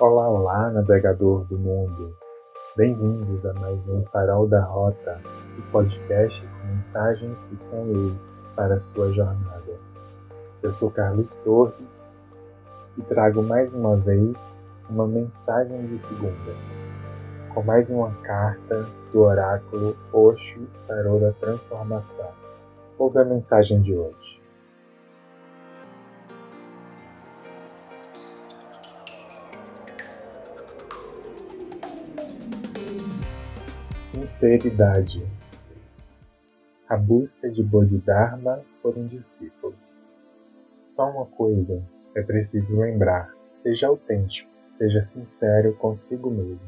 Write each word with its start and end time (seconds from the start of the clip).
Olá, 0.00 0.28
olá, 0.28 0.70
navegador 0.70 1.44
do 1.44 1.56
mundo. 1.56 2.16
Bem-vindos 2.76 3.46
a 3.46 3.54
mais 3.54 3.78
um 3.88 4.04
Farol 4.06 4.48
da 4.48 4.60
Rota, 4.64 5.20
o 5.56 5.62
podcast 5.70 6.44
com 6.44 6.74
mensagens 6.74 7.38
que 7.48 7.62
são 7.62 7.84
luz 7.84 8.34
para 8.56 8.74
a 8.74 8.80
sua 8.80 9.12
jornada. 9.12 9.78
Eu 10.64 10.72
sou 10.72 10.90
Carlos 10.90 11.36
Torres 11.44 12.12
e 12.98 13.02
trago 13.02 13.40
mais 13.40 13.72
uma 13.72 13.96
vez 13.96 14.60
uma 14.90 15.06
mensagem 15.06 15.86
de 15.86 15.96
segunda, 15.96 16.56
com 17.54 17.62
mais 17.62 17.88
uma 17.88 18.12
carta 18.22 18.84
do 19.12 19.20
oráculo 19.20 19.96
Osho 20.12 20.66
Tarô 20.88 21.20
da 21.20 21.30
Transformação. 21.34 22.32
Ouve 22.98 23.20
a 23.20 23.24
mensagem 23.24 23.80
de 23.80 23.94
hoje. 23.94 24.43
Sinceridade. 34.14 35.26
A 36.88 36.96
busca 36.96 37.50
de 37.50 37.64
Bodhidharma 37.64 38.62
por 38.80 38.96
um 38.96 39.06
discípulo. 39.06 39.74
Só 40.86 41.10
uma 41.10 41.26
coisa 41.26 41.82
é 42.14 42.22
preciso 42.22 42.78
lembrar: 42.78 43.34
seja 43.50 43.88
autêntico, 43.88 44.48
seja 44.68 45.00
sincero 45.00 45.74
consigo 45.74 46.30
mesmo. 46.30 46.60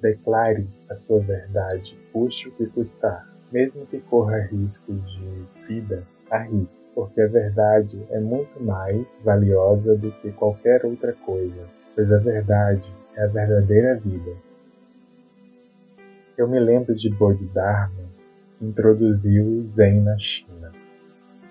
Declare 0.00 0.66
a 0.90 0.94
sua 0.94 1.20
verdade, 1.20 1.96
custe 2.12 2.48
o 2.48 2.52
que 2.52 2.66
custar, 2.66 3.32
mesmo 3.52 3.86
que 3.86 4.00
corra 4.00 4.40
risco 4.40 4.92
de 4.92 5.46
vida, 5.68 6.04
arrisque, 6.28 6.84
porque 6.92 7.20
a 7.20 7.28
verdade 7.28 8.04
é 8.10 8.18
muito 8.18 8.60
mais 8.60 9.16
valiosa 9.22 9.96
do 9.96 10.10
que 10.10 10.32
qualquer 10.32 10.84
outra 10.84 11.12
coisa, 11.12 11.68
pois 11.94 12.10
a 12.10 12.18
verdade 12.18 12.92
é 13.14 13.22
a 13.22 13.28
verdadeira 13.28 13.94
vida. 13.94 14.32
Eu 16.36 16.48
me 16.48 16.58
lembro 16.58 16.96
de 16.96 17.08
Bodhidharma, 17.08 18.10
que 18.58 18.64
introduziu 18.64 19.46
o 19.46 19.64
Zen 19.64 20.00
na 20.00 20.18
China. 20.18 20.72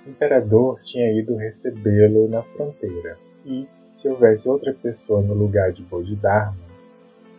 O 0.05 0.09
imperador 0.09 0.81
tinha 0.83 1.09
ido 1.17 1.37
recebê-lo 1.37 2.27
na 2.27 2.41
fronteira, 2.43 3.17
e, 3.45 3.65
se 3.89 4.09
houvesse 4.09 4.49
outra 4.49 4.73
pessoa 4.73 5.21
no 5.21 5.33
lugar 5.33 5.71
de 5.71 5.83
Bodhidharma, 5.83 6.57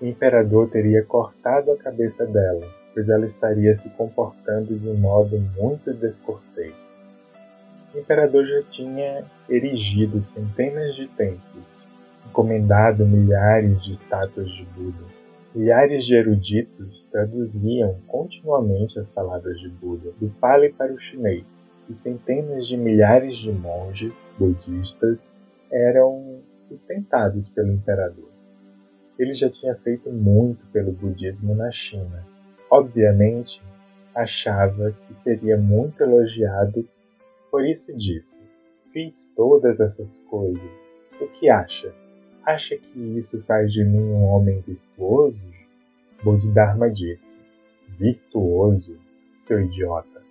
o 0.00 0.06
imperador 0.06 0.70
teria 0.70 1.04
cortado 1.04 1.70
a 1.70 1.76
cabeça 1.76 2.24
dela, 2.24 2.66
pois 2.94 3.10
ela 3.10 3.26
estaria 3.26 3.74
se 3.74 3.90
comportando 3.90 4.78
de 4.78 4.88
um 4.88 4.96
modo 4.96 5.38
muito 5.60 5.92
descortês. 5.92 6.98
O 7.94 7.98
imperador 7.98 8.46
já 8.46 8.62
tinha 8.70 9.22
erigido 9.50 10.18
centenas 10.18 10.96
de 10.96 11.06
templos, 11.08 11.90
encomendado 12.26 13.04
milhares 13.04 13.82
de 13.82 13.90
estátuas 13.90 14.50
de 14.50 14.64
Buda, 14.64 15.04
Milhares 15.54 16.04
de 16.04 16.16
eruditos 16.16 17.04
traduziam 17.04 18.00
continuamente 18.08 18.98
as 18.98 19.08
palavras 19.08 19.56
de 19.60 19.68
Buda 19.68 20.10
do 20.18 20.28
Pali 20.40 20.72
para 20.72 20.92
o 20.92 20.98
chinês, 20.98 21.76
e 21.88 21.94
centenas 21.94 22.66
de 22.66 22.76
milhares 22.76 23.36
de 23.36 23.52
monges 23.52 24.28
budistas 24.36 25.32
eram 25.70 26.40
sustentados 26.58 27.48
pelo 27.48 27.70
imperador. 27.70 28.28
Ele 29.16 29.32
já 29.32 29.48
tinha 29.48 29.76
feito 29.76 30.10
muito 30.10 30.66
pelo 30.72 30.90
budismo 30.90 31.54
na 31.54 31.70
China. 31.70 32.26
Obviamente, 32.68 33.62
achava 34.12 34.90
que 35.06 35.14
seria 35.14 35.56
muito 35.56 36.02
elogiado, 36.02 36.84
por 37.48 37.64
isso 37.64 37.96
disse: 37.96 38.42
Fiz 38.92 39.32
todas 39.36 39.78
essas 39.78 40.18
coisas. 40.28 40.96
O 41.20 41.28
que 41.28 41.48
acha? 41.48 41.94
Acha 42.46 42.76
que 42.76 42.98
isso 43.16 43.40
faz 43.44 43.72
de 43.72 43.82
mim 43.82 44.02
um 44.02 44.24
homem 44.24 44.60
virtuoso? 44.60 45.40
Bodhidharma 46.22 46.90
disse: 46.90 47.40
Virtuoso, 47.88 48.98
seu 49.32 49.62
idiota. 49.62 50.22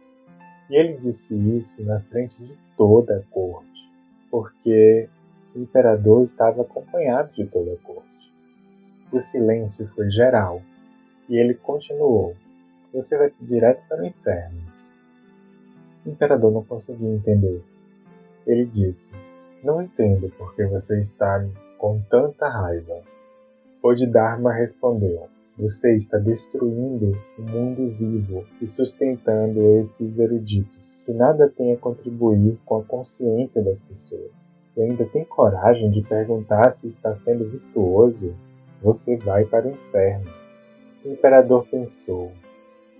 E 0.70 0.76
ele 0.76 0.94
disse 0.94 1.36
isso 1.58 1.84
na 1.84 2.00
frente 2.02 2.38
de 2.38 2.56
toda 2.78 3.18
a 3.18 3.34
corte, 3.34 3.90
porque 4.30 5.10
o 5.56 5.60
imperador 5.60 6.24
estava 6.24 6.62
acompanhado 6.62 7.34
de 7.34 7.46
toda 7.48 7.74
a 7.74 7.78
corte. 7.78 8.34
O 9.12 9.20
silêncio 9.20 9.88
foi 9.96 10.12
geral 10.12 10.62
e 11.28 11.36
ele 11.36 11.56
continuou: 11.56 12.36
Você 12.94 13.18
vai 13.18 13.34
direto 13.42 13.82
para 13.88 14.04
o 14.04 14.06
inferno. 14.06 14.62
O 16.06 16.10
imperador 16.10 16.52
não 16.52 16.64
conseguia 16.64 17.10
entender. 17.10 17.64
Ele 18.46 18.66
disse: 18.66 19.12
Não 19.64 19.82
entendo 19.82 20.32
porque 20.38 20.64
você 20.66 21.00
está 21.00 21.44
com 21.84 22.00
tanta 22.10 22.48
raiva. 22.48 23.02
Bodhidharma 23.82 24.54
respondeu: 24.54 25.28
Você 25.58 25.94
está 25.94 26.18
destruindo 26.18 27.18
o 27.38 27.42
mundo 27.42 27.86
vivo 27.86 28.46
e 28.62 28.68
sustentando 28.70 29.60
esses 29.82 30.18
eruditos, 30.18 31.04
que 31.06 31.12
nada 31.12 31.50
têm 31.50 31.74
a 31.74 31.78
contribuir 31.78 32.58
com 32.66 32.78
a 32.78 32.84
consciência 32.86 33.62
das 33.62 33.82
pessoas. 33.82 34.32
E 34.78 34.82
ainda 34.82 35.04
tem 35.04 35.26
coragem 35.26 35.92
de 35.92 36.02
perguntar 36.02 36.72
se 36.72 36.88
está 36.88 37.14
sendo 37.14 37.50
virtuoso? 37.50 38.34
Você 38.82 39.18
vai 39.18 39.44
para 39.44 39.68
o 39.68 39.72
inferno. 39.72 40.32
O 41.04 41.10
imperador 41.10 41.68
pensou: 41.70 42.32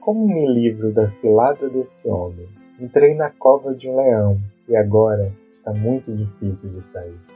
Como 0.02 0.28
me 0.28 0.46
livro 0.46 0.92
da 0.92 1.08
cilada 1.08 1.70
desse 1.70 2.06
homem? 2.06 2.50
Entrei 2.78 3.14
na 3.16 3.30
cova 3.30 3.74
de 3.74 3.90
um 3.90 3.96
leão 3.96 4.38
e 4.68 4.76
agora 4.76 5.32
está 5.54 5.72
muito 5.72 6.14
difícil 6.14 6.70
de 6.72 6.82
sair. 6.84 7.33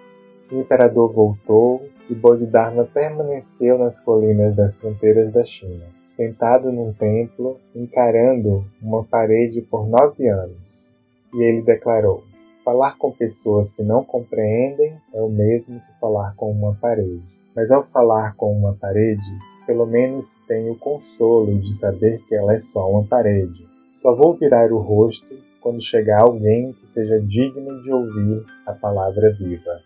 O 0.50 0.56
imperador 0.62 1.12
voltou 1.12 1.90
e 2.10 2.16
Bodhidharma 2.16 2.86
permaneceu 2.86 3.78
nas 3.78 4.00
colinas 4.00 4.56
das 4.56 4.76
fronteiras 4.76 5.32
da 5.34 5.44
China, 5.44 5.86
sentado 6.10 6.72
num 6.72 6.94
templo, 6.94 7.60
encarando 7.76 8.64
uma 8.82 9.04
parede 9.04 9.62
por 9.62 9.86
nove 9.86 10.30
anos. 10.30 10.90
E 11.34 11.44
ele 11.44 11.62
declarou: 11.62 12.24
Falar 12.64 12.98
com 12.98 13.12
pessoas 13.12 13.74
que 13.74 13.84
não 13.84 14.06
compreendem 14.06 14.96
é 15.14 15.22
o 15.22 15.28
mesmo 15.28 15.82
que 15.82 16.00
falar 16.00 16.34
com 16.36 16.50
uma 16.50 16.74
parede. 16.76 17.22
Mas 17.54 17.70
ao 17.70 17.84
falar 17.84 18.34
com 18.36 18.52
uma 18.52 18.74
parede, 18.74 19.38
pelo 19.66 19.86
menos 19.86 20.38
tenho 20.48 20.74
o 20.74 20.80
consolo 20.80 21.60
de 21.60 21.74
saber 21.74 22.24
que 22.26 22.36
ela 22.36 22.54
é 22.54 22.60
só 22.60 22.90
uma 22.90 23.04
parede. 23.04 23.68
Só 23.92 24.16
vou 24.16 24.34
virar 24.34 24.72
o 24.72 24.78
rosto 24.78 25.36
quando 25.60 25.84
chegar 25.84 26.22
alguém 26.22 26.72
que 26.72 26.88
seja 26.88 27.20
digno 27.20 27.82
de 27.84 27.92
ouvir 27.92 28.46
a 28.66 28.72
palavra 28.72 29.30
viva. 29.32 29.82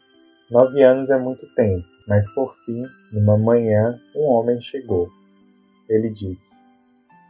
Nove 0.51 0.83
anos 0.83 1.09
é 1.09 1.17
muito 1.17 1.47
tempo, 1.55 1.87
mas 2.05 2.29
por 2.33 2.53
fim, 2.65 2.83
numa 3.09 3.37
manhã, 3.37 3.97
um 4.13 4.25
homem 4.25 4.59
chegou. 4.59 5.07
Ele 5.87 6.09
disse: 6.09 6.57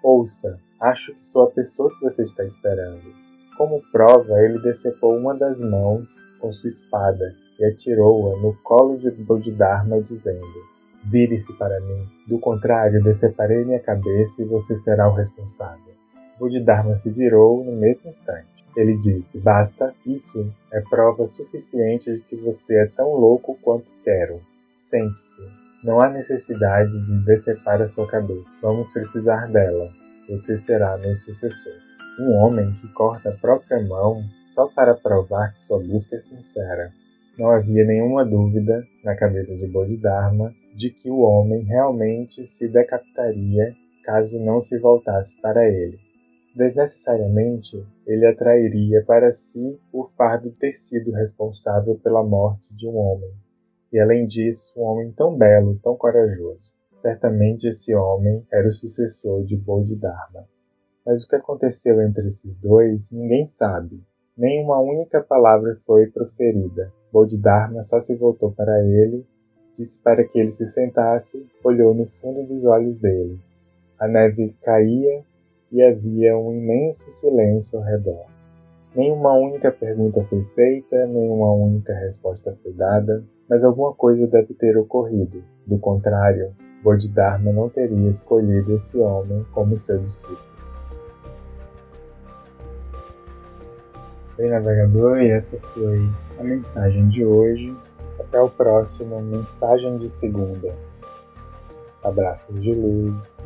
Ouça, 0.03 0.59
acho 0.79 1.13
que 1.13 1.23
sou 1.23 1.43
a 1.43 1.51
pessoa 1.51 1.91
que 1.91 2.01
você 2.01 2.23
está 2.23 2.43
esperando. 2.43 3.13
Como 3.55 3.79
prova, 3.91 4.39
ele 4.39 4.59
decepou 4.63 5.15
uma 5.15 5.35
das 5.35 5.59
mãos 5.59 6.07
com 6.39 6.51
sua 6.51 6.67
espada 6.67 7.35
e 7.59 7.65
atirou-a 7.65 8.41
no 8.41 8.55
colo 8.63 8.97
de 8.97 9.11
Bodhidharma, 9.11 10.01
dizendo: 10.01 10.41
Vire-se 11.03 11.53
para 11.59 11.79
mim, 11.79 12.07
do 12.27 12.39
contrário, 12.39 13.03
deceparei 13.03 13.63
minha 13.63 13.79
cabeça 13.79 14.41
e 14.41 14.45
você 14.45 14.75
será 14.75 15.07
o 15.07 15.13
responsável. 15.13 15.90
Bodhidharma 16.41 16.95
se 16.95 17.11
virou 17.11 17.63
no 17.63 17.73
mesmo 17.73 18.09
instante. 18.09 18.47
Ele 18.75 18.97
disse: 18.97 19.37
Basta, 19.37 19.93
isso 20.03 20.51
é 20.71 20.81
prova 20.81 21.27
suficiente 21.27 22.15
de 22.15 22.21
que 22.21 22.35
você 22.35 22.79
é 22.79 22.87
tão 22.87 23.13
louco 23.13 23.59
quanto 23.61 23.85
quero. 24.03 24.41
Sente-se. 24.73 25.39
Não 25.83 26.01
há 26.01 26.09
necessidade 26.09 26.89
de 26.89 27.25
decepar 27.25 27.79
a 27.79 27.87
sua 27.87 28.07
cabeça. 28.07 28.57
Vamos 28.59 28.91
precisar 28.91 29.51
dela. 29.51 29.91
Você 30.27 30.57
será 30.57 30.97
meu 30.97 31.15
sucessor. 31.15 31.73
Um 32.19 32.33
homem 32.37 32.73
que 32.73 32.87
corta 32.87 33.29
a 33.29 33.37
própria 33.37 33.79
mão 33.79 34.23
só 34.41 34.67
para 34.67 34.95
provar 34.95 35.53
que 35.53 35.61
sua 35.61 35.77
busca 35.77 36.15
é 36.15 36.19
sincera. 36.19 36.91
Não 37.37 37.51
havia 37.51 37.85
nenhuma 37.85 38.25
dúvida 38.25 38.83
na 39.03 39.15
cabeça 39.15 39.55
de 39.55 39.67
Bodhidharma 39.67 40.51
de 40.75 40.89
que 40.89 41.11
o 41.11 41.19
homem 41.19 41.61
realmente 41.61 42.47
se 42.47 42.67
decapitaria 42.67 43.75
caso 44.03 44.43
não 44.43 44.59
se 44.59 44.79
voltasse 44.79 45.39
para 45.39 45.69
ele 45.69 45.99
desnecessariamente 46.55 47.85
ele 48.05 48.25
atrairia 48.25 49.03
para 49.05 49.31
si 49.31 49.79
o 49.91 50.03
fardo 50.17 50.49
de 50.49 50.57
ter 50.57 50.73
sido 50.73 51.11
responsável 51.11 51.95
pela 51.95 52.23
morte 52.23 52.63
de 52.71 52.87
um 52.87 52.97
homem. 52.97 53.31
E 53.91 53.99
além 53.99 54.25
disso, 54.25 54.73
um 54.77 54.83
homem 54.83 55.11
tão 55.11 55.37
belo, 55.37 55.79
tão 55.83 55.95
corajoso. 55.95 56.71
Certamente 56.93 57.67
esse 57.67 57.93
homem 57.95 58.45
era 58.51 58.67
o 58.67 58.71
sucessor 58.71 59.43
de 59.43 59.55
Bodhidharma. 59.55 60.45
Mas 61.05 61.23
o 61.23 61.27
que 61.27 61.35
aconteceu 61.35 62.01
entre 62.01 62.27
esses 62.27 62.57
dois, 62.57 63.11
ninguém 63.11 63.45
sabe. 63.45 64.01
Nem 64.37 64.63
uma 64.63 64.79
única 64.79 65.21
palavra 65.21 65.77
foi 65.85 66.07
proferida. 66.07 66.91
Bodhidharma 67.11 67.83
só 67.83 67.99
se 67.99 68.15
voltou 68.15 68.51
para 68.51 68.83
ele, 68.85 69.25
disse 69.75 69.99
para 69.99 70.23
que 70.23 70.39
ele 70.39 70.51
se 70.51 70.67
sentasse, 70.67 71.45
olhou 71.63 71.93
no 71.93 72.05
fundo 72.21 72.43
dos 72.43 72.65
olhos 72.65 72.97
dele. 72.97 73.39
A 73.99 74.07
neve 74.07 74.55
caía 74.63 75.23
e 75.71 75.81
havia 75.81 76.37
um 76.37 76.51
imenso 76.53 77.09
silêncio 77.09 77.79
ao 77.79 77.85
redor. 77.85 78.25
Nenhuma 78.93 79.33
única 79.33 79.71
pergunta 79.71 80.23
foi 80.25 80.43
feita, 80.53 81.05
nenhuma 81.05 81.53
única 81.53 81.93
resposta 81.93 82.57
foi 82.61 82.73
dada, 82.73 83.23
mas 83.49 83.63
alguma 83.63 83.93
coisa 83.93 84.27
deve 84.27 84.53
ter 84.53 84.77
ocorrido. 84.77 85.43
Do 85.65 85.77
contrário, 85.79 86.53
Bodhidharma 86.83 87.53
não 87.53 87.69
teria 87.69 88.09
escolhido 88.09 88.75
esse 88.75 88.97
homem 88.97 89.45
como 89.53 89.77
seu 89.77 89.97
discípulo. 89.99 90.51
Oi, 94.37 94.49
navegador, 94.49 95.21
e 95.21 95.29
essa 95.29 95.57
foi 95.73 95.99
a 96.39 96.43
mensagem 96.43 97.07
de 97.09 97.23
hoje. 97.23 97.75
Até 98.19 98.41
o 98.41 98.49
próximo 98.49 99.21
Mensagem 99.21 99.97
de 99.99 100.09
Segunda. 100.09 100.73
Abraços 102.03 102.59
de 102.61 102.73
luz. 102.73 103.40